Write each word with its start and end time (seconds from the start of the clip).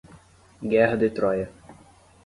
Guerra 0.71 0.97
de 0.97 1.11
Troia 1.11 1.53